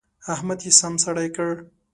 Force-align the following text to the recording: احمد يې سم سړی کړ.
احمد 0.33 0.59
يې 0.65 0.71
سم 0.79 0.93
سړی 1.05 1.27
کړ. 1.35 1.51